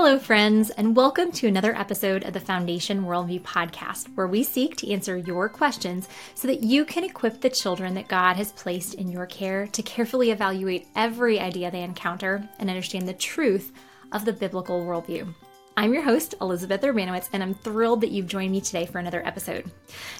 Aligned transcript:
Hello, 0.00 0.16
friends, 0.16 0.70
and 0.70 0.94
welcome 0.94 1.32
to 1.32 1.48
another 1.48 1.74
episode 1.74 2.22
of 2.22 2.32
the 2.32 2.38
Foundation 2.38 3.02
Worldview 3.02 3.40
podcast, 3.40 4.06
where 4.14 4.28
we 4.28 4.44
seek 4.44 4.76
to 4.76 4.92
answer 4.92 5.16
your 5.16 5.48
questions 5.48 6.08
so 6.36 6.46
that 6.46 6.62
you 6.62 6.84
can 6.84 7.02
equip 7.02 7.40
the 7.40 7.50
children 7.50 7.94
that 7.94 8.06
God 8.06 8.36
has 8.36 8.52
placed 8.52 8.94
in 8.94 9.10
your 9.10 9.26
care 9.26 9.66
to 9.66 9.82
carefully 9.82 10.30
evaluate 10.30 10.86
every 10.94 11.40
idea 11.40 11.72
they 11.72 11.82
encounter 11.82 12.48
and 12.60 12.70
understand 12.70 13.08
the 13.08 13.12
truth 13.12 13.72
of 14.12 14.24
the 14.24 14.32
biblical 14.32 14.84
worldview. 14.84 15.34
I'm 15.76 15.92
your 15.92 16.04
host, 16.04 16.36
Elizabeth 16.40 16.82
Urbanowicz, 16.82 17.30
and 17.32 17.42
I'm 17.42 17.54
thrilled 17.54 18.02
that 18.02 18.12
you've 18.12 18.28
joined 18.28 18.52
me 18.52 18.60
today 18.60 18.86
for 18.86 19.00
another 19.00 19.26
episode. 19.26 19.68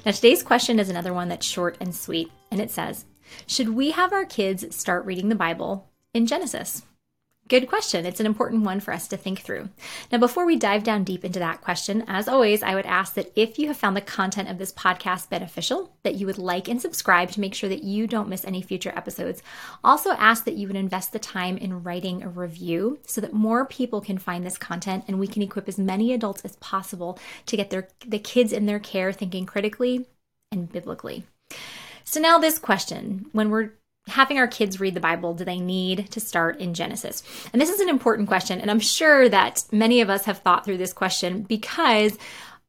Now, 0.05 0.11
today's 0.11 0.43
question 0.43 0.81
is 0.81 0.91
another 0.91 1.15
one 1.15 1.29
that's 1.29 1.47
short 1.47 1.77
and 1.81 1.95
sweet, 1.95 2.33
and 2.51 2.61
it 2.61 2.73
says 2.73 3.05
Should 3.47 3.69
we 3.69 3.93
have 3.93 4.13
our 4.13 4.25
kids 4.25 4.75
start 4.75 5.07
reading 5.07 5.29
the 5.29 5.37
Bible 5.37 5.89
in 6.13 6.27
Genesis? 6.27 6.83
Good 7.49 7.67
question. 7.67 8.05
It's 8.05 8.21
an 8.21 8.27
important 8.27 8.65
one 8.65 8.79
for 8.79 8.93
us 8.93 9.09
to 9.09 9.17
think 9.17 9.41
through. 9.41 9.71
Now, 10.13 10.19
before 10.19 10.45
we 10.45 10.57
dive 10.57 10.85
down 10.85 11.03
deep 11.03 11.25
into 11.25 11.39
that 11.39 11.63
question, 11.63 12.05
as 12.07 12.29
always, 12.29 12.63
I 12.63 12.75
would 12.75 12.85
ask 12.85 13.15
that 13.15 13.33
if 13.35 13.59
you 13.59 13.69
have 13.69 13.79
found 13.79 13.97
the 13.97 14.03
content 14.03 14.51
of 14.51 14.59
this 14.59 14.71
podcast 14.71 15.31
beneficial, 15.31 15.91
that 16.03 16.17
you 16.17 16.27
would 16.27 16.37
like 16.37 16.69
and 16.69 16.81
subscribe 16.81 17.31
to 17.31 17.41
make 17.41 17.55
sure 17.55 17.71
that 17.71 17.83
you 17.83 18.07
don't 18.07 18.29
miss 18.29 18.45
any 18.45 18.61
future 18.61 18.93
episodes. 18.95 19.43
Also, 19.83 20.11
ask 20.11 20.45
that 20.45 20.57
you 20.57 20.67
would 20.67 20.77
invest 20.77 21.15
the 21.15 21.19
time 21.19 21.57
in 21.57 21.83
writing 21.83 22.23
a 22.23 22.29
review 22.29 22.99
so 23.07 23.23
that 23.23 23.33
more 23.33 23.65
people 23.65 24.03
can 24.03 24.19
find 24.19 24.45
this 24.45 24.59
content 24.59 25.05
and 25.09 25.19
we 25.19 25.27
can 25.27 25.41
equip 25.41 25.69
as 25.69 25.79
many 25.79 26.13
adults 26.13 26.43
as 26.45 26.57
possible 26.57 27.19
to 27.47 27.57
get 27.57 27.71
their 27.71 27.89
the 28.07 28.19
kids 28.19 28.53
in 28.53 28.67
their 28.67 28.79
care 28.79 29.11
thinking 29.11 29.47
critically 29.47 30.07
and 30.53 30.71
biblically. 30.71 31.25
So 32.05 32.21
now 32.21 32.39
this 32.39 32.59
question, 32.59 33.27
when 33.33 33.51
we're 33.51 33.73
having 34.09 34.39
our 34.39 34.49
kids 34.49 34.81
read 34.81 34.95
the 34.95 35.01
Bible, 35.01 35.35
do 35.35 35.45
they 35.45 35.61
need 35.61 36.11
to 36.11 36.21
start 36.21 36.59
in 36.59 36.75
Genesis? 36.75 37.23
And 37.53 37.61
this 37.61 37.71
is 37.71 37.81
an 37.81 37.89
important 37.89 38.29
question. 38.29 38.61
And 38.61 38.71
I'm 38.71 38.81
sure 38.81 39.29
that 39.29 39.65
many 39.73 40.01
of 40.01 40.11
us 40.11 40.25
have 40.25 40.39
thought 40.39 40.65
through 40.65 40.79
this 40.79 40.93
question 40.93 41.43
because 41.43 42.19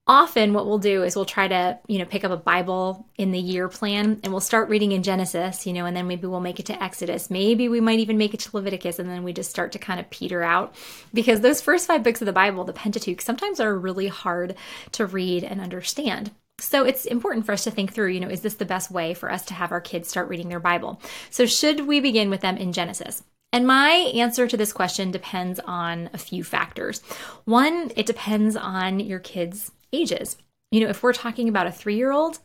often 0.10 0.54
what 0.54 0.66
we'll 0.66 0.80
do 0.80 1.04
is 1.04 1.16
we'll 1.16 1.24
try 1.24 1.48
to 1.48 1.78
you 1.88 2.00
know 2.00 2.06
pick 2.06 2.24
up 2.24 2.32
a 2.32 2.38
bible 2.38 3.06
in 3.18 3.32
the 3.32 3.40
year 3.40 3.70
plan 3.70 4.20
and 4.24 4.34
we'll 4.34 4.40
start 4.40 4.68
reading 4.68 4.92
in 4.92 5.04
genesis 5.04 5.68
you 5.68 5.72
know 5.72 5.86
and 5.86 5.96
then 5.96 6.08
maybe 6.08 6.26
we'll 6.26 6.40
make 6.40 6.60
it 6.60 6.66
to 6.66 6.84
exodus 6.84 7.30
maybe 7.30 7.70
we 7.70 7.80
might 7.80 8.00
even 8.00 8.18
make 8.18 8.34
it 8.34 8.40
to 8.40 8.50
leviticus 8.58 8.98
and 8.98 9.08
then 9.08 9.24
we 9.24 9.32
just 9.32 9.52
start 9.52 9.72
to 9.72 9.78
kind 9.78 10.00
of 10.00 10.10
peter 10.10 10.42
out 10.42 10.74
because 11.14 11.42
those 11.42 11.62
first 11.62 11.86
five 11.86 12.02
books 12.02 12.24
of 12.24 12.26
the 12.26 12.34
bible 12.34 12.64
the 12.64 12.74
pentateuch 12.74 13.22
sometimes 13.22 13.60
are 13.60 13.78
really 13.78 14.08
hard 14.08 14.56
to 14.92 15.06
read 15.06 15.44
and 15.44 15.62
understand 15.62 16.32
so 16.60 16.86
it's 16.86 17.06
important 17.06 17.46
for 17.46 17.52
us 17.52 17.64
to 17.64 17.72
think 17.72 17.94
through, 17.94 18.10
you 18.10 18.20
know, 18.20 18.30
is 18.30 18.42
this 18.42 18.56
the 18.56 18.66
best 18.66 18.92
way 18.92 19.14
for 19.14 19.32
us 19.32 19.46
to 19.46 19.54
have 19.54 19.72
our 19.72 19.82
kids 19.82 20.10
start 20.10 20.30
reading 20.30 20.50
their 20.50 20.60
Bible? 20.60 21.02
So 21.30 21.46
should 21.46 21.88
we 21.88 22.00
begin 22.00 22.30
with 22.30 22.42
them 22.42 22.58
in 22.58 22.74
Genesis? 22.74 23.24
And 23.52 23.66
my 23.66 23.90
answer 24.14 24.48
to 24.48 24.58
this 24.58 24.74
question 24.74 25.12
depends 25.12 25.60
on 25.66 26.10
a 26.14 26.18
few 26.18 26.44
factors. 26.44 27.02
One, 27.46 27.92
it 27.96 28.06
depends 28.06 28.56
on 28.56 29.00
your 29.00 29.20
kids' 29.20 29.72
ages. 29.92 30.38
You 30.72 30.82
know, 30.82 30.90
if 30.90 31.02
we're 31.02 31.14
talking 31.14 31.50
about 31.50 31.68
a 31.68 31.72
three 31.72 31.96
year 31.96 32.12
old, 32.12 32.40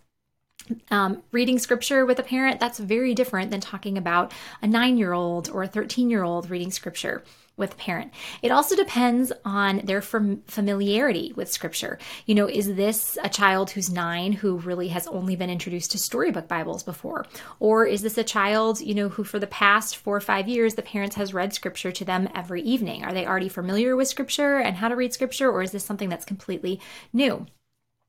um, 0.91 1.23
reading 1.31 1.59
scripture 1.59 2.07
with 2.07 2.19
a 2.19 2.23
parent, 2.23 2.59
that's 2.59 2.79
very 2.79 3.15
different 3.15 3.51
than 3.51 3.61
talking 3.61 3.99
about 3.99 4.33
a 4.63 4.67
nine 4.67 4.97
year 4.97 5.13
old 5.13 5.51
or 5.51 5.63
a 5.63 5.69
13 5.69 6.09
year 6.09 6.23
old 6.23 6.49
reading 6.49 6.71
scripture 6.71 7.23
with 7.57 7.77
parent. 7.77 8.13
It 8.43 8.51
also 8.51 8.75
depends 8.75 9.33
on 9.45 9.79
their 9.85 10.03
familiarity 10.03 11.33
with 11.37 11.53
scripture. 11.53 11.99
You 12.27 12.35
know, 12.35 12.49
is 12.49 12.75
this 12.75 13.17
a 13.23 13.29
child 13.29 13.71
who's 13.71 13.91
nine 13.91 14.33
who 14.33 14.59
really 14.59 14.89
has 14.89 15.07
only 15.07 15.37
been 15.37 15.51
introduced 15.51 15.93
to 15.93 15.99
storybook 15.99 16.49
Bibles 16.49 16.83
before? 16.83 17.27
Or 17.61 17.87
is 17.87 18.03
this 18.03 18.19
a 18.19 18.25
child, 18.25 18.81
you 18.81 18.95
know, 18.95 19.09
who 19.09 19.23
for 19.23 19.39
the 19.39 19.47
past 19.47 19.97
four 19.97 20.17
or 20.17 20.21
five 20.21 20.49
years, 20.49 20.75
the 20.75 20.83
parents 20.83 21.17
has 21.17 21.33
read 21.33 21.53
scripture 21.53 21.93
to 21.93 22.05
them 22.05 22.29
every 22.35 22.63
evening? 22.63 23.05
Are 23.05 23.13
they 23.13 23.27
already 23.27 23.49
familiar 23.49 23.95
with 23.95 24.09
scripture 24.09 24.59
and 24.59 24.77
how 24.77 24.89
to 24.89 24.97
read 24.97 25.13
scripture? 25.13 25.51
Or 25.51 25.63
is 25.63 25.71
this 25.71 25.85
something 25.85 26.09
that's 26.09 26.25
completely 26.25 26.81
new? 27.13 27.47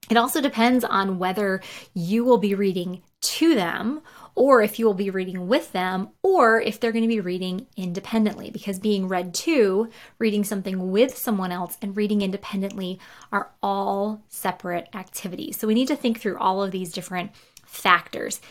It 0.10 0.18
also 0.18 0.40
depends 0.40 0.84
on 0.84 1.18
whether 1.18 1.62
you 1.94 2.24
will 2.24 2.38
be 2.38 2.54
reading 2.54 3.02
to 3.26 3.56
them 3.56 4.02
or 4.36 4.62
if 4.62 4.78
you 4.78 4.86
will 4.86 4.94
be 4.94 5.10
reading 5.10 5.48
with 5.48 5.72
them, 5.72 6.10
or 6.22 6.60
if 6.60 6.80
they're 6.80 6.92
going 6.92 7.04
to 7.04 7.08
be 7.08 7.22
reading 7.22 7.68
independently. 7.78 8.52
Because 8.52 8.78
being 8.80 9.08
read 9.08 9.34
to, 9.34 9.90
reading 10.20 10.44
something 10.44 10.92
with 10.92 11.18
someone 11.18 11.54
else, 11.54 11.78
and 11.82 11.96
reading 11.96 12.22
independently 12.22 13.00
are 13.32 13.52
all 13.64 14.22
separate 14.28 14.90
activities. 14.94 15.58
So 15.58 15.68
we 15.68 15.74
need 15.74 15.88
to 15.88 15.96
think 15.96 16.20
through 16.20 16.38
all 16.38 16.62
of 16.62 16.72
these 16.72 16.92
different 16.92 17.32
factors. 17.66 18.42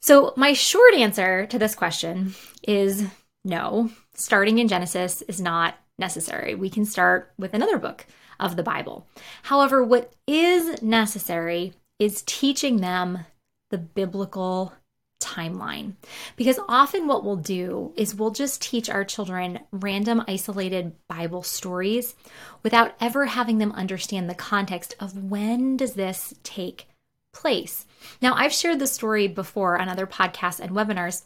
So, 0.00 0.32
my 0.36 0.52
short 0.52 0.94
answer 0.94 1.46
to 1.46 1.58
this 1.58 1.74
question 1.74 2.34
is 2.66 3.04
no, 3.44 3.90
starting 4.14 4.58
in 4.58 4.68
Genesis 4.68 5.22
is 5.22 5.40
not 5.40 5.76
necessary. 5.98 6.54
We 6.54 6.70
can 6.70 6.84
start 6.84 7.32
with 7.38 7.54
another 7.54 7.78
book 7.78 8.06
of 8.40 8.56
the 8.56 8.62
Bible. 8.62 9.06
However, 9.42 9.84
what 9.84 10.12
is 10.26 10.82
necessary 10.82 11.74
is 11.98 12.24
teaching 12.26 12.78
them 12.78 13.24
the 13.72 13.78
biblical 13.78 14.72
timeline. 15.20 15.94
Because 16.36 16.58
often 16.68 17.06
what 17.06 17.24
we'll 17.24 17.36
do 17.36 17.92
is 17.96 18.14
we'll 18.14 18.30
just 18.30 18.62
teach 18.62 18.90
our 18.90 19.04
children 19.04 19.60
random 19.72 20.22
isolated 20.28 20.92
Bible 21.08 21.42
stories 21.42 22.14
without 22.62 22.94
ever 23.00 23.26
having 23.26 23.58
them 23.58 23.72
understand 23.72 24.28
the 24.28 24.34
context 24.34 24.94
of 25.00 25.30
when 25.30 25.76
does 25.76 25.94
this 25.94 26.34
take 26.42 26.86
place. 27.32 27.86
Now, 28.20 28.34
I've 28.34 28.52
shared 28.52 28.78
this 28.78 28.92
story 28.92 29.26
before 29.26 29.80
on 29.80 29.88
other 29.88 30.06
podcasts 30.06 30.60
and 30.60 30.72
webinars 30.72 31.22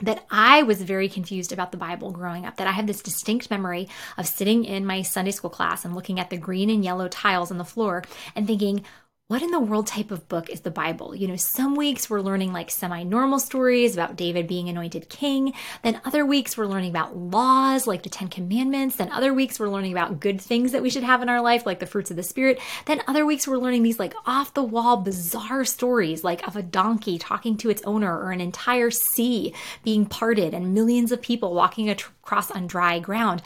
that 0.00 0.24
I 0.30 0.62
was 0.62 0.82
very 0.82 1.08
confused 1.08 1.52
about 1.52 1.70
the 1.70 1.78
Bible 1.78 2.10
growing 2.10 2.44
up. 2.46 2.56
That 2.56 2.66
I 2.66 2.72
have 2.72 2.86
this 2.86 3.02
distinct 3.02 3.50
memory 3.50 3.88
of 4.16 4.26
sitting 4.26 4.64
in 4.64 4.86
my 4.86 5.02
Sunday 5.02 5.30
school 5.30 5.50
class 5.50 5.84
and 5.84 5.94
looking 5.94 6.18
at 6.18 6.30
the 6.30 6.36
green 6.36 6.68
and 6.68 6.84
yellow 6.84 7.08
tiles 7.08 7.50
on 7.50 7.58
the 7.58 7.64
floor 7.64 8.02
and 8.34 8.46
thinking, 8.46 8.84
what 9.28 9.40
in 9.40 9.50
the 9.50 9.58
world 9.58 9.86
type 9.86 10.10
of 10.10 10.28
book 10.28 10.50
is 10.50 10.60
the 10.60 10.70
Bible? 10.70 11.14
You 11.14 11.26
know, 11.26 11.36
some 11.36 11.76
weeks 11.76 12.10
we're 12.10 12.20
learning 12.20 12.52
like 12.52 12.70
semi 12.70 13.04
normal 13.04 13.40
stories 13.40 13.94
about 13.94 14.16
David 14.16 14.46
being 14.46 14.68
anointed 14.68 15.08
king. 15.08 15.54
Then 15.82 15.98
other 16.04 16.26
weeks 16.26 16.58
we're 16.58 16.66
learning 16.66 16.90
about 16.90 17.16
laws 17.16 17.86
like 17.86 18.02
the 18.02 18.10
Ten 18.10 18.28
Commandments. 18.28 18.96
Then 18.96 19.10
other 19.10 19.32
weeks 19.32 19.58
we're 19.58 19.70
learning 19.70 19.92
about 19.92 20.20
good 20.20 20.42
things 20.42 20.72
that 20.72 20.82
we 20.82 20.90
should 20.90 21.04
have 21.04 21.22
in 21.22 21.30
our 21.30 21.40
life 21.40 21.64
like 21.64 21.78
the 21.78 21.86
fruits 21.86 22.10
of 22.10 22.18
the 22.18 22.22
Spirit. 22.22 22.60
Then 22.84 23.02
other 23.06 23.24
weeks 23.24 23.48
we're 23.48 23.56
learning 23.56 23.82
these 23.82 23.98
like 23.98 24.14
off 24.26 24.52
the 24.52 24.62
wall, 24.62 24.98
bizarre 24.98 25.64
stories 25.64 26.22
like 26.22 26.46
of 26.46 26.54
a 26.54 26.62
donkey 26.62 27.18
talking 27.18 27.56
to 27.56 27.70
its 27.70 27.82
owner 27.84 28.14
or 28.14 28.30
an 28.30 28.42
entire 28.42 28.90
sea 28.90 29.54
being 29.82 30.04
parted 30.04 30.52
and 30.52 30.74
millions 30.74 31.12
of 31.12 31.22
people 31.22 31.54
walking 31.54 31.88
across 31.88 32.50
on 32.50 32.66
dry 32.66 32.98
ground. 32.98 33.40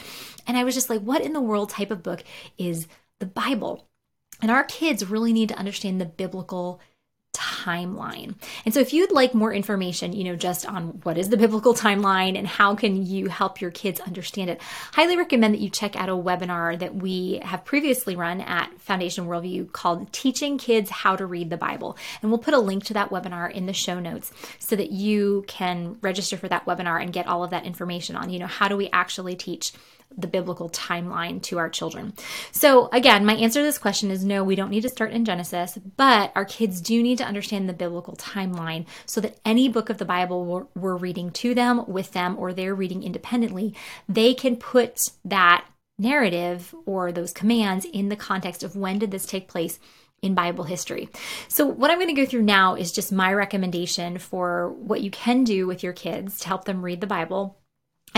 And 0.45 0.57
I 0.57 0.65
was 0.65 0.75
just 0.75 0.91
like, 0.91 1.03
what 1.03 1.23
in 1.23 1.35
the 1.35 1.41
world 1.41 1.71
type 1.71 1.93
of 1.93 2.03
book 2.03 2.25
is 2.59 2.89
the 3.21 3.27
Bible? 3.27 3.88
And 4.41 4.51
our 4.51 4.65
kids 4.65 5.09
really 5.09 5.33
need 5.33 5.49
to 5.51 5.59
understand 5.59 6.01
the 6.01 6.07
biblical 6.07 6.81
timeline. 7.39 8.35
And 8.65 8.75
so 8.75 8.81
if 8.81 8.93
you'd 8.93 9.13
like 9.13 9.33
more 9.33 9.53
information, 9.53 10.13
you 10.13 10.25
know, 10.25 10.35
just 10.35 10.67
on 10.67 11.01
what 11.03 11.17
is 11.19 11.29
the 11.29 11.37
biblical 11.37 11.73
timeline 11.73 12.37
and 12.37 12.47
how 12.47 12.75
can 12.75 13.07
you 13.07 13.29
help 13.29 13.61
your 13.61 13.71
kids 13.71 14.01
understand 14.01 14.51
it, 14.51 14.61
highly 14.93 15.17
recommend 15.17 15.55
that 15.55 15.61
you 15.61 15.71
check 15.71 15.95
out 15.95 16.09
a 16.09 16.13
webinar 16.13 16.77
that 16.79 16.97
we 16.97 17.41
have 17.43 17.65
previously 17.65 18.17
run 18.17 18.41
at 18.41 18.77
Foundation 18.81 19.27
Worldview 19.27 19.71
called 19.73 20.13
Teaching 20.13 20.59
Kids 20.59 20.91
How 20.91 21.15
to 21.15 21.27
Read 21.27 21.51
the 21.51 21.57
Bible. 21.57 21.97
And 22.23 22.31
we'll 22.31 22.39
put 22.39 22.55
a 22.55 22.59
link 22.59 22.85
to 22.87 22.95
that 22.95 23.11
webinar 23.11 23.51
in 23.51 23.67
the 23.67 23.73
show 23.73 24.01
notes 24.01 24.33
so 24.59 24.75
that 24.75 24.91
you 24.91 25.45
can 25.47 25.97
register 26.01 26.37
for 26.37 26.49
that 26.49 26.67
webinar 26.67 27.01
and 27.01 27.13
get 27.13 27.29
all 27.29 27.45
of 27.45 27.51
that 27.51 27.67
information 27.67 28.17
on, 28.17 28.31
you 28.31 28.41
know, 28.41 28.47
how 28.47 28.67
do 28.67 28.77
we 28.77 28.89
actually 28.91 29.37
teach 29.37 29.73
the 30.17 30.27
biblical 30.27 30.69
timeline 30.71 31.41
to 31.43 31.59
our 31.59 31.69
children. 31.69 32.13
So, 32.51 32.89
again, 32.93 33.25
my 33.25 33.35
answer 33.35 33.61
to 33.61 33.65
this 33.65 33.79
question 33.79 34.11
is 34.11 34.25
no, 34.25 34.43
we 34.43 34.57
don't 34.57 34.71
need 34.71 34.83
to 34.83 34.89
start 34.89 35.13
in 35.13 35.25
Genesis, 35.25 35.79
but 35.97 36.33
our 36.35 36.45
kids 36.45 36.81
do 36.81 37.03
need 37.03 37.19
to 37.19 37.25
understand 37.25 37.69
the 37.69 37.75
biblical 37.75 38.17
timeline 38.17 38.87
so 39.07 39.21
that 39.21 39.39
any 39.45 39.69
book 39.69 39.91
of 39.91 39.99
the 39.99 40.05
Bible 40.05 40.45
we're, 40.45 40.67
we're 40.75 40.97
reading 40.97 41.31
to 41.33 41.55
them, 41.55 41.85
with 41.87 42.13
them, 42.13 42.37
or 42.39 42.53
they're 42.53 42.75
reading 42.75 43.03
independently, 43.03 43.75
they 44.09 44.35
can 44.35 44.57
put 44.57 45.11
that 45.25 45.67
narrative 45.99 46.75
or 46.87 47.13
those 47.13 47.33
commands 47.33 47.85
in 47.85 48.09
the 48.09 48.17
context 48.17 48.63
of 48.63 48.77
when 48.77 48.99
did 48.99 49.11
this 49.11 49.27
take 49.27 49.49
place 49.49 49.79
in 50.23 50.35
Bible 50.35 50.65
history. 50.65 51.09
So, 51.49 51.67
what 51.67 51.91
I'm 51.91 51.99
going 51.99 52.15
to 52.15 52.21
go 52.21 52.27
through 52.27 52.43
now 52.43 52.75
is 52.75 52.93
just 52.93 53.13
my 53.13 53.33
recommendation 53.33 54.19
for 54.19 54.71
what 54.73 55.01
you 55.01 55.11
can 55.11 55.45
do 55.45 55.67
with 55.67 55.83
your 55.83 55.93
kids 55.93 56.41
to 56.41 56.49
help 56.49 56.65
them 56.65 56.85
read 56.85 57.01
the 57.01 57.07
Bible 57.07 57.57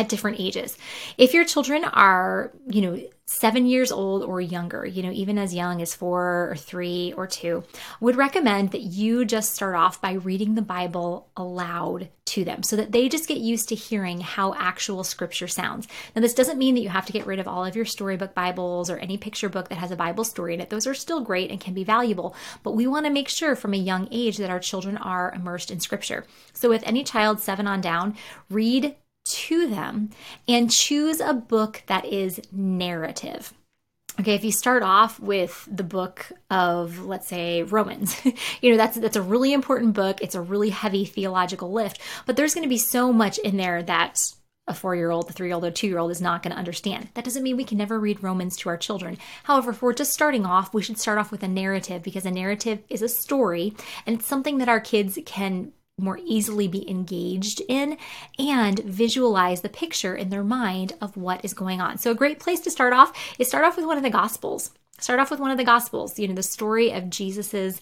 at 0.00 0.08
different 0.08 0.40
ages. 0.40 0.78
If 1.18 1.34
your 1.34 1.44
children 1.44 1.84
are, 1.84 2.52
you 2.66 2.80
know, 2.80 3.00
seven 3.26 3.66
years 3.66 3.92
old 3.92 4.24
or 4.24 4.40
younger, 4.40 4.84
you 4.84 5.02
know, 5.04 5.12
even 5.12 5.38
as 5.38 5.54
young 5.54 5.80
as 5.80 5.94
four 5.94 6.48
or 6.50 6.56
three 6.56 7.12
or 7.16 7.28
two, 7.28 7.62
would 8.00 8.16
recommend 8.16 8.72
that 8.72 8.80
you 8.80 9.24
just 9.24 9.54
start 9.54 9.76
off 9.76 10.00
by 10.00 10.12
reading 10.12 10.54
the 10.54 10.62
Bible 10.62 11.28
aloud 11.36 12.08
to 12.24 12.44
them 12.44 12.62
so 12.62 12.76
that 12.76 12.90
they 12.90 13.08
just 13.08 13.28
get 13.28 13.38
used 13.38 13.68
to 13.68 13.74
hearing 13.74 14.20
how 14.20 14.54
actual 14.54 15.04
scripture 15.04 15.46
sounds. 15.46 15.86
Now, 16.16 16.22
this 16.22 16.34
doesn't 16.34 16.58
mean 16.58 16.74
that 16.74 16.80
you 16.80 16.88
have 16.88 17.06
to 17.06 17.12
get 17.12 17.26
rid 17.26 17.38
of 17.38 17.46
all 17.46 17.64
of 17.64 17.76
your 17.76 17.84
storybook 17.84 18.34
Bibles 18.34 18.90
or 18.90 18.96
any 18.96 19.16
picture 19.16 19.48
book 19.48 19.68
that 19.68 19.78
has 19.78 19.90
a 19.90 19.96
Bible 19.96 20.24
story 20.24 20.54
in 20.54 20.60
it. 20.60 20.70
Those 20.70 20.86
are 20.86 20.94
still 20.94 21.20
great 21.20 21.50
and 21.50 21.60
can 21.60 21.74
be 21.74 21.84
valuable, 21.84 22.34
but 22.62 22.72
we 22.72 22.86
want 22.86 23.06
to 23.06 23.12
make 23.12 23.28
sure 23.28 23.54
from 23.54 23.74
a 23.74 23.76
young 23.76 24.08
age 24.10 24.38
that 24.38 24.50
our 24.50 24.60
children 24.60 24.96
are 24.96 25.32
immersed 25.34 25.70
in 25.70 25.78
scripture. 25.78 26.24
So, 26.52 26.68
with 26.68 26.82
any 26.84 27.04
child 27.04 27.38
seven 27.38 27.68
on 27.68 27.80
down, 27.80 28.16
read 28.48 28.96
to 29.32 29.66
them 29.66 30.10
and 30.48 30.70
choose 30.70 31.20
a 31.20 31.34
book 31.34 31.82
that 31.86 32.04
is 32.04 32.40
narrative. 32.52 33.52
Okay, 34.18 34.34
if 34.34 34.44
you 34.44 34.52
start 34.52 34.82
off 34.82 35.18
with 35.18 35.66
the 35.70 35.84
book 35.84 36.30
of, 36.50 37.04
let's 37.04 37.26
say, 37.26 37.62
Romans, 37.62 38.20
you 38.60 38.70
know, 38.70 38.76
that's 38.76 38.98
that's 38.98 39.16
a 39.16 39.22
really 39.22 39.52
important 39.52 39.94
book. 39.94 40.20
It's 40.20 40.34
a 40.34 40.42
really 40.42 40.70
heavy 40.70 41.04
theological 41.04 41.72
lift, 41.72 42.00
but 42.26 42.36
there's 42.36 42.54
going 42.54 42.64
to 42.64 42.68
be 42.68 42.76
so 42.76 43.12
much 43.12 43.38
in 43.38 43.56
there 43.56 43.82
that 43.82 44.20
a 44.66 44.74
four 44.74 44.94
year 44.94 45.10
old, 45.10 45.28
a 45.28 45.32
three 45.32 45.48
year 45.48 45.54
old, 45.54 45.64
or 45.64 45.70
two 45.70 45.86
year 45.86 45.98
old 45.98 46.10
is 46.10 46.20
not 46.20 46.42
going 46.42 46.52
to 46.52 46.58
understand. 46.58 47.08
That 47.14 47.24
doesn't 47.24 47.42
mean 47.42 47.56
we 47.56 47.64
can 47.64 47.78
never 47.78 47.98
read 47.98 48.22
Romans 48.22 48.56
to 48.58 48.68
our 48.68 48.76
children. 48.76 49.18
However, 49.44 49.70
if 49.70 49.82
we're 49.82 49.92
just 49.92 50.12
starting 50.12 50.44
off, 50.44 50.74
we 50.74 50.82
should 50.82 50.98
start 50.98 51.18
off 51.18 51.32
with 51.32 51.42
a 51.42 51.48
narrative 51.48 52.02
because 52.02 52.26
a 52.26 52.30
narrative 52.30 52.82
is 52.88 53.02
a 53.02 53.08
story 53.08 53.74
and 54.06 54.16
it's 54.18 54.26
something 54.26 54.58
that 54.58 54.68
our 54.68 54.80
kids 54.80 55.18
can 55.26 55.72
more 56.02 56.18
easily 56.24 56.68
be 56.68 56.88
engaged 56.90 57.62
in 57.68 57.96
and 58.38 58.78
visualize 58.80 59.60
the 59.60 59.68
picture 59.68 60.14
in 60.14 60.30
their 60.30 60.44
mind 60.44 60.94
of 61.00 61.16
what 61.16 61.44
is 61.44 61.54
going 61.54 61.80
on. 61.80 61.98
So, 61.98 62.10
a 62.10 62.14
great 62.14 62.38
place 62.38 62.60
to 62.60 62.70
start 62.70 62.92
off 62.92 63.12
is 63.38 63.48
start 63.48 63.64
off 63.64 63.76
with 63.76 63.86
one 63.86 63.96
of 63.96 64.02
the 64.02 64.10
Gospels. 64.10 64.70
Start 64.98 65.20
off 65.20 65.30
with 65.30 65.40
one 65.40 65.50
of 65.50 65.56
the 65.56 65.64
Gospels, 65.64 66.18
you 66.18 66.28
know, 66.28 66.34
the 66.34 66.42
story 66.42 66.90
of 66.90 67.08
Jesus's 67.08 67.80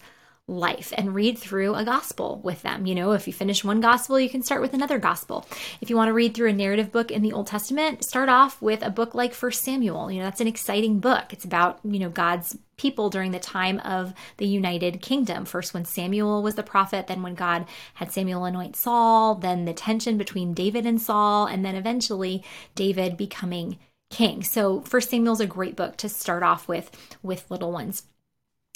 life 0.49 0.93
and 0.97 1.15
read 1.15 1.39
through 1.39 1.75
a 1.75 1.85
gospel 1.85 2.41
with 2.43 2.63
them. 2.63 2.87
You 2.87 2.95
know, 2.95 3.13
if 3.13 3.27
you 3.27 3.33
finish 3.33 3.63
one 3.63 3.81
gospel, 3.81 4.19
you 4.19 4.31
can 4.31 4.43
start 4.43 4.63
with 4.63 4.73
another 4.73 4.99
gospel. 4.99 5.47
If 5.81 5.91
you 5.91 5.97
want 5.97 6.09
to 6.09 6.15
read 6.15 6.35
through 6.35 6.49
a 6.49 6.55
narrative 6.55 6.91
book 6.91 7.11
in 7.11 7.23
the 7.23 7.33
Old 7.33 7.47
Testament, 7.47 8.03
start 8.03 8.29
off 8.29 8.61
with 8.63 8.83
a 8.83 8.91
book 8.91 9.15
like 9.15 9.35
First 9.35 9.63
Samuel. 9.63 10.11
You 10.11 10.21
know, 10.21 10.25
that's 10.25 10.41
an 10.41 10.47
exciting 10.47 11.01
book. 11.01 11.33
It's 11.33 11.45
about, 11.45 11.81
you 11.85 11.99
know, 11.99 12.09
God's 12.09 12.57
people 12.79 13.11
during 13.11 13.33
the 13.33 13.39
time 13.39 13.79
of 13.81 14.15
the 14.39 14.47
United 14.47 15.03
Kingdom. 15.03 15.45
First, 15.45 15.75
when 15.75 15.85
Samuel 15.85 16.43
was 16.43 16.55
the 16.55 16.63
prophet, 16.63 17.09
then 17.09 17.23
when 17.23 17.35
God 17.35 17.67
had 17.95 18.11
Samuel 18.11 18.45
anoint 18.45 18.75
Saul, 18.75 19.35
then 19.35 19.67
the 19.67 19.75
tension 19.75 20.17
between 20.17 20.55
David 20.55 20.87
and 20.87 21.01
Saul, 21.01 21.47
and 21.47 21.65
then 21.65 21.75
eventually 21.75 22.43
David 22.75 23.17
becoming 23.17 23.79
king. 24.11 24.43
So 24.43 24.81
First 24.83 25.11
Samuel 25.11 25.35
is 25.35 25.41
a 25.41 25.47
great 25.47 25.77
book 25.77 25.97
to 25.99 26.09
start 26.09 26.43
off 26.43 26.67
with 26.67 26.91
with 27.23 27.51
little 27.51 27.73
ones. 27.73 28.05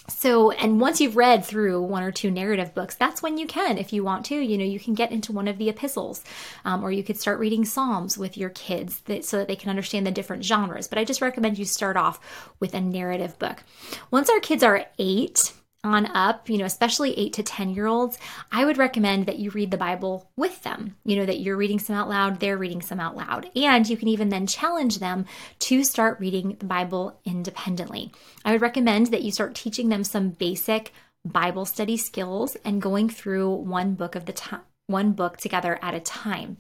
So, 0.09 0.51
and 0.51 0.81
once 0.81 1.01
you've 1.01 1.17
read 1.17 1.45
through 1.45 1.81
one 1.83 2.03
or 2.03 2.11
two 2.11 2.31
narrative 2.31 2.75
books, 2.75 2.97
that's 2.97 3.23
when 3.23 3.39
you 3.39 3.47
can, 3.47 3.79
if 3.79 3.93
you 3.93 4.03
want 4.03 4.25
to, 4.27 4.35
you 4.35 4.59
know, 4.59 4.65
you 4.65 4.81
can 4.81 4.95
get 4.95 5.13
into 5.13 5.33
one 5.33 5.47
of 5.47 5.59
the 5.59 5.69
epistles, 5.69 6.25
um, 6.65 6.83
or 6.83 6.91
you 6.91 7.05
could 7.05 7.19
start 7.19 7.39
reading 7.39 7.65
Psalms 7.65 8.19
with 8.19 8.37
your 8.37 8.51
kids 8.51 9.01
that, 9.03 9.25
so 9.25 9.39
that 9.39 9.49
they 9.49 9.57
can 9.57 9.71
understand 9.71 10.05
the 10.05 10.11
different 10.11 10.45
genres. 10.45 10.89
But 10.89 10.99
I 10.99 11.05
just 11.05 11.21
recommend 11.21 11.57
you 11.57 11.65
start 11.65 11.97
off 11.97 12.53
with 12.59 12.75
a 12.75 12.81
narrative 12.81 13.39
book. 13.39 13.63
Once 14.11 14.29
our 14.29 14.41
kids 14.41 14.65
are 14.65 14.87
eight, 14.99 15.53
on 15.85 16.07
up, 16.07 16.49
you 16.49 16.59
know, 16.59 16.65
especially 16.65 17.19
eight 17.19 17.33
to 17.35 17.43
10 17.43 17.71
year 17.71 17.87
olds, 17.87 18.19
I 18.51 18.65
would 18.65 18.79
recommend 18.79 19.27
that 19.27 19.39
you 19.39 19.51
read 19.51 19.71
the 19.71 19.77
Bible 19.77 20.31
with 20.37 20.63
them. 20.63 20.97
You 21.05 21.17
know, 21.17 21.27
that 21.27 21.41
you're 21.41 21.57
reading 21.57 21.79
some 21.79 21.97
out 21.97 22.09
loud, 22.09 22.41
they're 22.41 22.59
reading 22.59 22.83
some 22.83 23.01
out 23.01 23.17
loud. 23.17 23.51
And 23.57 23.89
you 23.89 23.97
can 23.97 24.09
even 24.09 24.29
then 24.29 24.47
challenge 24.47 24.99
them 24.99 25.27
to 25.61 25.83
start 25.85 26.21
reading 26.21 26.57
the 26.59 26.67
Bible 26.67 27.19
independently. 27.25 28.13
I 28.45 28.53
would 28.53 28.63
recommend 28.63 29.09
that 29.09 29.23
you 29.23 29.33
start 29.33 29.55
teaching 29.55 29.89
them 29.89 30.05
some 30.05 30.31
basic 30.31 30.93
Bible 31.25 31.65
study 31.65 31.97
skills 31.97 32.57
and 32.65 32.83
going 32.83 33.09
through 33.09 33.51
one 33.51 33.95
book 33.95 34.15
of 34.15 34.27
the 34.27 34.33
time, 34.33 34.63
one 34.87 35.13
book 35.13 35.37
together 35.37 35.79
at 35.83 35.95
a 35.95 36.01
time. 36.01 36.59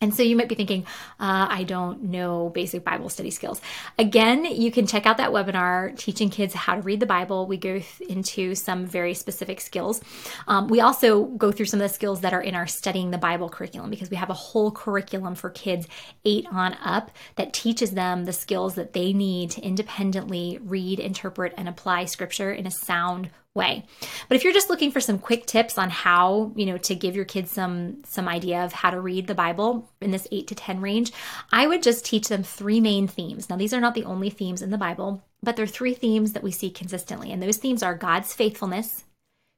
And 0.00 0.14
so 0.14 0.22
you 0.22 0.36
might 0.36 0.48
be 0.48 0.54
thinking, 0.54 0.84
uh, 1.18 1.46
I 1.48 1.64
don't 1.64 2.04
know 2.04 2.50
basic 2.50 2.84
Bible 2.84 3.08
study 3.08 3.30
skills. 3.30 3.60
Again, 3.98 4.44
you 4.44 4.70
can 4.70 4.86
check 4.86 5.06
out 5.06 5.16
that 5.16 5.30
webinar, 5.30 5.96
Teaching 5.96 6.28
Kids 6.28 6.52
How 6.52 6.74
to 6.74 6.82
Read 6.82 7.00
the 7.00 7.06
Bible. 7.06 7.46
We 7.46 7.56
go 7.56 7.80
into 8.06 8.54
some 8.54 8.84
very 8.84 9.14
specific 9.14 9.60
skills. 9.60 10.02
Um, 10.48 10.68
we 10.68 10.80
also 10.80 11.24
go 11.24 11.50
through 11.50 11.66
some 11.66 11.80
of 11.80 11.88
the 11.88 11.94
skills 11.94 12.20
that 12.20 12.34
are 12.34 12.42
in 12.42 12.54
our 12.54 12.66
Studying 12.66 13.10
the 13.10 13.18
Bible 13.18 13.48
curriculum 13.48 13.88
because 13.90 14.10
we 14.10 14.16
have 14.16 14.28
a 14.28 14.34
whole 14.34 14.70
curriculum 14.70 15.34
for 15.34 15.48
kids 15.50 15.86
eight 16.24 16.46
on 16.50 16.74
up 16.84 17.10
that 17.36 17.54
teaches 17.54 17.92
them 17.92 18.26
the 18.26 18.32
skills 18.32 18.74
that 18.74 18.92
they 18.92 19.14
need 19.14 19.50
to 19.52 19.62
independently 19.62 20.58
read, 20.62 21.00
interpret, 21.00 21.54
and 21.56 21.68
apply 21.68 22.04
scripture 22.04 22.52
in 22.52 22.66
a 22.66 22.70
sound 22.70 23.30
way. 23.56 23.84
But 24.28 24.36
if 24.36 24.44
you're 24.44 24.52
just 24.52 24.70
looking 24.70 24.92
for 24.92 25.00
some 25.00 25.18
quick 25.18 25.46
tips 25.46 25.78
on 25.78 25.90
how, 25.90 26.52
you 26.54 26.66
know, 26.66 26.78
to 26.78 26.94
give 26.94 27.16
your 27.16 27.24
kids 27.24 27.50
some 27.50 28.04
some 28.04 28.28
idea 28.28 28.64
of 28.64 28.72
how 28.72 28.90
to 28.90 29.00
read 29.00 29.26
the 29.26 29.34
Bible 29.34 29.90
in 30.00 30.10
this 30.12 30.28
8 30.30 30.46
to 30.46 30.54
10 30.54 30.80
range, 30.80 31.12
I 31.50 31.66
would 31.66 31.82
just 31.82 32.04
teach 32.04 32.28
them 32.28 32.42
three 32.42 32.80
main 32.80 33.08
themes. 33.08 33.50
Now 33.50 33.56
these 33.56 33.74
are 33.74 33.80
not 33.80 33.94
the 33.94 34.04
only 34.04 34.30
themes 34.30 34.62
in 34.62 34.70
the 34.70 34.78
Bible, 34.78 35.24
but 35.42 35.56
they're 35.56 35.66
three 35.66 35.94
themes 35.94 36.32
that 36.32 36.42
we 36.42 36.52
see 36.52 36.70
consistently. 36.70 37.32
And 37.32 37.42
those 37.42 37.56
themes 37.56 37.82
are 37.82 37.94
God's 37.96 38.34
faithfulness, 38.34 39.04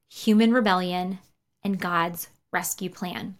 human 0.08 0.52
rebellion, 0.52 1.18
and 1.62 1.80
God's 1.80 2.28
rescue 2.52 2.88
plan. 2.88 3.36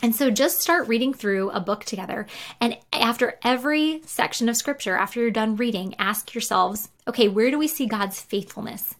And 0.00 0.14
so 0.14 0.30
just 0.30 0.60
start 0.60 0.86
reading 0.86 1.12
through 1.12 1.50
a 1.50 1.60
book 1.60 1.84
together. 1.84 2.26
And 2.60 2.76
after 2.92 3.38
every 3.42 4.00
section 4.04 4.48
of 4.48 4.56
scripture, 4.56 4.96
after 4.96 5.20
you're 5.20 5.30
done 5.30 5.56
reading, 5.56 5.96
ask 5.98 6.34
yourselves, 6.34 6.88
okay, 7.08 7.26
where 7.26 7.50
do 7.50 7.58
we 7.58 7.66
see 7.66 7.86
God's 7.86 8.20
faithfulness? 8.20 8.94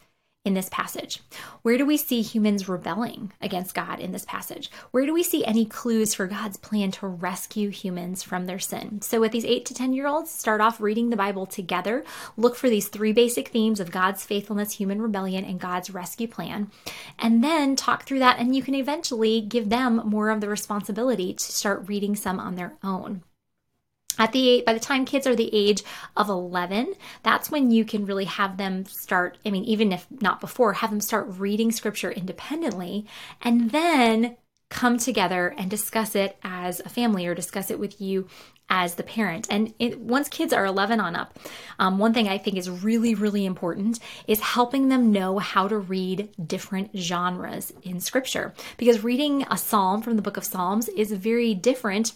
In 0.49 0.55
this 0.55 0.71
passage? 0.71 1.21
Where 1.63 1.77
do 1.77 1.85
we 1.85 1.99
see 1.99 2.23
humans 2.23 2.69
rebelling 2.69 3.33
against 3.41 3.75
God 3.75 4.01
in 4.01 4.13
this 4.13 4.25
passage? 4.25 4.71
Where 4.91 5.05
do 5.05 5.13
we 5.13 5.23
see 5.23 5.45
any 5.45 5.67
clues 5.67 6.15
for 6.15 6.27
God's 6.27 6.57
plan 6.57 6.91
to 6.93 7.07
rescue 7.07 7.69
humans 7.69 8.23
from 8.23 8.47
their 8.47 8.59
sin? 8.59 9.03
So, 9.03 9.21
with 9.21 9.31
these 9.31 9.45
eight 9.45 9.67
to 9.67 9.75
10 9.75 9.93
year 9.93 10.07
olds, 10.07 10.31
start 10.31 10.63
off 10.63 10.81
reading 10.81 11.11
the 11.11 11.17
Bible 11.17 11.45
together. 11.45 12.03
Look 12.39 12.57
for 12.57 12.71
these 12.71 12.89
three 12.89 13.13
basic 13.13 13.49
themes 13.49 13.79
of 13.79 13.91
God's 13.91 14.25
faithfulness, 14.25 14.73
human 14.73 15.03
rebellion, 15.03 15.45
and 15.45 15.61
God's 15.61 15.91
rescue 15.91 16.27
plan. 16.27 16.71
And 17.19 17.45
then 17.45 17.77
talk 17.77 18.05
through 18.05 18.21
that, 18.21 18.39
and 18.39 18.57
you 18.57 18.63
can 18.63 18.75
eventually 18.75 19.43
give 19.43 19.69
them 19.69 20.01
more 20.05 20.31
of 20.31 20.41
the 20.41 20.49
responsibility 20.49 21.35
to 21.35 21.45
start 21.45 21.89
reading 21.89 22.17
some 22.17 22.41
on 22.41 22.57
their 22.57 22.73
own 22.83 23.23
at 24.19 24.33
the 24.33 24.63
by 24.67 24.73
the 24.73 24.81
time 24.81 25.05
kids 25.05 25.27
are 25.27 25.37
the 25.37 25.55
age 25.55 25.83
of 26.17 26.29
11 26.29 26.95
that's 27.23 27.51
when 27.51 27.71
you 27.71 27.85
can 27.85 28.07
really 28.07 28.25
have 28.25 28.57
them 28.57 28.85
start 28.85 29.39
i 29.45 29.51
mean 29.51 29.65
even 29.65 29.93
if 29.93 30.07
not 30.21 30.41
before 30.41 30.75
have 30.75 30.91
them 30.91 31.01
start 31.01 31.27
reading 31.39 31.73
scripture 31.73 32.11
independently 32.11 33.07
and 33.43 33.71
then 33.71 34.37
come 34.71 34.99
together 34.99 35.55
and 35.57 35.71
discuss 35.71 36.15
it 36.15 36.37
as 36.43 36.81
a 36.81 36.89
family 36.89 37.27
or 37.27 37.35
discuss 37.35 37.71
it 37.71 37.79
with 37.79 38.01
you 38.01 38.29
as 38.71 38.95
the 38.95 39.03
parent. 39.03 39.47
And 39.51 39.73
it, 39.79 39.99
once 39.99 40.29
kids 40.29 40.53
are 40.53 40.67
11 40.67 41.01
on 41.01 41.17
up, 41.17 41.39
um, 41.79 41.99
one 41.99 42.13
thing 42.13 42.29
I 42.29 42.39
think 42.39 42.57
is 42.57 42.69
really, 42.69 43.15
really 43.15 43.47
important 43.47 43.99
is 44.27 44.41
helping 44.41 44.89
them 44.89 45.11
know 45.11 45.39
how 45.39 45.69
to 45.69 45.79
read 45.79 46.29
different 46.47 46.91
genres 46.97 47.73
in 47.83 48.01
scripture. 48.01 48.53
Because 48.77 49.03
reading 49.03 49.47
a 49.51 49.57
psalm 49.57 50.03
from 50.03 50.17
the 50.17 50.23
book 50.23 50.37
of 50.37 50.45
Psalms 50.45 50.89
is 50.89 51.13
very 51.13 51.55
different 51.55 52.13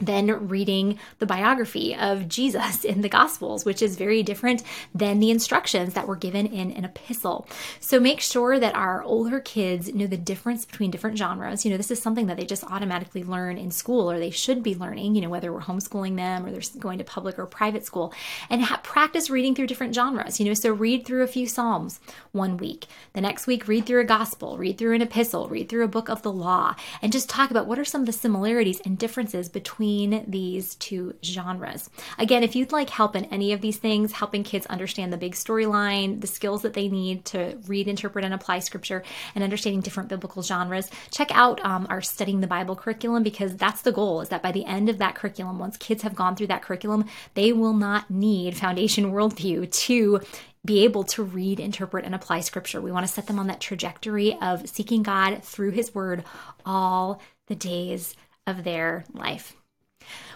than 0.00 0.48
reading 0.48 0.98
the 1.18 1.26
biography 1.26 1.94
of 1.94 2.28
Jesus 2.28 2.84
in 2.84 3.00
the 3.00 3.08
Gospels, 3.08 3.64
which 3.64 3.80
is 3.80 3.96
very 3.96 4.22
different 4.22 4.62
than 4.94 5.20
the 5.20 5.30
instructions 5.30 5.94
that 5.94 6.08
were 6.08 6.16
given 6.16 6.46
in 6.46 6.72
an 6.72 6.84
epistle. 6.84 7.46
So 7.80 8.00
make 8.00 8.20
sure 8.20 8.58
that 8.58 8.74
our 8.74 9.02
older 9.02 9.40
kids 9.40 9.92
know 9.94 10.06
the 10.06 10.16
difference 10.16 10.64
between 10.64 10.90
different 10.90 11.16
genres. 11.16 11.64
You 11.64 11.70
know, 11.70 11.76
this 11.76 11.90
is 11.90 12.02
something 12.02 12.26
that 12.26 12.36
they 12.36 12.46
just 12.46 12.64
automatically 12.64 13.22
learn 13.22 13.56
in 13.56 13.70
school 13.70 14.10
or 14.10 14.18
they 14.18 14.30
should 14.30 14.62
be 14.62 14.74
learning, 14.74 15.14
you 15.14 15.20
know, 15.20 15.28
whether 15.28 15.52
we're 15.52 15.60
homeschooling 15.60 16.16
them 16.16 16.44
or 16.44 16.50
they're 16.50 16.80
going 16.80 16.98
to 16.98 17.04
public 17.04 17.38
or 17.38 17.46
private 17.46 17.84
school 17.84 18.12
and 18.50 18.62
ha- 18.64 18.80
practice 18.82 19.30
reading 19.30 19.54
through 19.54 19.68
different 19.68 19.94
genres. 19.94 20.40
You 20.40 20.46
know, 20.46 20.54
so 20.54 20.72
read 20.72 21.06
through 21.06 21.22
a 21.22 21.28
few 21.28 21.46
Psalms 21.46 22.00
one 22.32 22.56
week. 22.56 22.86
The 23.12 23.20
next 23.20 23.46
week, 23.46 23.68
read 23.68 23.86
through 23.86 24.00
a 24.00 24.04
gospel, 24.04 24.58
read 24.58 24.78
through 24.78 24.94
an 24.94 25.02
epistle, 25.02 25.48
read 25.48 25.68
through 25.68 25.84
a 25.84 25.88
book 25.88 26.08
of 26.08 26.22
the 26.22 26.32
law, 26.32 26.74
and 27.00 27.12
just 27.12 27.28
talk 27.28 27.50
about 27.50 27.66
what 27.66 27.78
are 27.78 27.84
some 27.84 28.02
of 28.02 28.06
the 28.06 28.12
similarities 28.12 28.80
and 28.80 28.98
differences 28.98 29.48
between 29.48 29.83
between 29.84 30.24
these 30.26 30.76
two 30.76 31.14
genres. 31.22 31.90
Again, 32.18 32.42
if 32.42 32.56
you'd 32.56 32.72
like 32.72 32.88
help 32.88 33.14
in 33.14 33.26
any 33.26 33.52
of 33.52 33.60
these 33.60 33.76
things, 33.76 34.12
helping 34.12 34.42
kids 34.42 34.64
understand 34.66 35.12
the 35.12 35.18
big 35.18 35.34
storyline, 35.34 36.22
the 36.22 36.26
skills 36.26 36.62
that 36.62 36.72
they 36.72 36.88
need 36.88 37.26
to 37.26 37.58
read, 37.66 37.86
interpret, 37.86 38.24
and 38.24 38.32
apply 38.32 38.60
scripture, 38.60 39.02
and 39.34 39.44
understanding 39.44 39.82
different 39.82 40.08
biblical 40.08 40.42
genres, 40.42 40.90
check 41.10 41.28
out 41.32 41.62
um, 41.66 41.86
our 41.90 42.00
Studying 42.00 42.40
the 42.40 42.46
Bible 42.46 42.76
curriculum 42.76 43.22
because 43.22 43.56
that's 43.56 43.82
the 43.82 43.92
goal 43.92 44.20
is 44.20 44.30
that 44.30 44.42
by 44.42 44.52
the 44.52 44.64
end 44.64 44.88
of 44.88 44.98
that 44.98 45.16
curriculum, 45.16 45.58
once 45.58 45.76
kids 45.76 46.02
have 46.02 46.14
gone 46.14 46.34
through 46.34 46.46
that 46.46 46.62
curriculum, 46.62 47.04
they 47.34 47.52
will 47.52 47.74
not 47.74 48.10
need 48.10 48.56
Foundation 48.56 49.04
Worldview 49.12 49.70
to 49.70 50.20
be 50.64 50.84
able 50.84 51.04
to 51.04 51.22
read, 51.22 51.60
interpret, 51.60 52.06
and 52.06 52.14
apply 52.14 52.40
scripture. 52.40 52.80
We 52.80 52.92
want 52.92 53.06
to 53.06 53.12
set 53.12 53.26
them 53.26 53.38
on 53.38 53.48
that 53.48 53.60
trajectory 53.60 54.38
of 54.40 54.66
seeking 54.66 55.02
God 55.02 55.44
through 55.44 55.72
His 55.72 55.94
Word 55.94 56.24
all 56.64 57.20
the 57.48 57.54
days 57.54 58.14
of 58.46 58.64
their 58.64 59.04
life. 59.12 59.54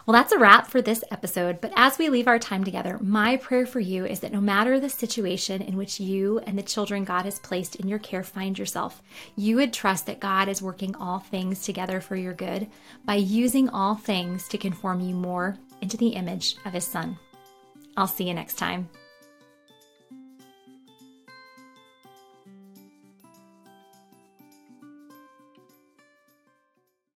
Well, 0.06 0.14
that's 0.14 0.32
a 0.32 0.38
wrap 0.38 0.68
for 0.68 0.80
this 0.80 1.04
episode. 1.10 1.60
But 1.60 1.72
as 1.76 1.98
we 1.98 2.08
leave 2.08 2.28
our 2.28 2.38
time 2.38 2.64
together, 2.64 2.98
my 3.00 3.36
prayer 3.36 3.66
for 3.66 3.80
you 3.80 4.06
is 4.06 4.20
that 4.20 4.32
no 4.32 4.40
matter 4.40 4.80
the 4.80 4.88
situation 4.88 5.60
in 5.60 5.76
which 5.76 6.00
you 6.00 6.38
and 6.40 6.58
the 6.58 6.62
children 6.62 7.04
God 7.04 7.24
has 7.24 7.38
placed 7.38 7.76
in 7.76 7.88
your 7.88 7.98
care 7.98 8.22
find 8.22 8.58
yourself, 8.58 9.02
you 9.36 9.56
would 9.56 9.72
trust 9.72 10.06
that 10.06 10.20
God 10.20 10.48
is 10.48 10.62
working 10.62 10.94
all 10.96 11.18
things 11.18 11.62
together 11.62 12.00
for 12.00 12.16
your 12.16 12.34
good 12.34 12.68
by 13.04 13.16
using 13.16 13.68
all 13.68 13.94
things 13.94 14.48
to 14.48 14.58
conform 14.58 15.00
you 15.00 15.14
more 15.14 15.58
into 15.82 15.96
the 15.96 16.08
image 16.08 16.56
of 16.64 16.72
His 16.72 16.84
Son. 16.84 17.18
I'll 17.96 18.06
see 18.06 18.28
you 18.28 18.34
next 18.34 18.54
time. 18.54 18.88